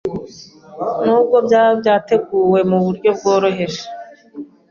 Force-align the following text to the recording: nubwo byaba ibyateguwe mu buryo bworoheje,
nubwo 1.05 1.35
byaba 1.45 1.71
ibyateguwe 1.75 2.59
mu 2.69 2.77
buryo 2.85 3.09
bworoheje, 3.17 3.83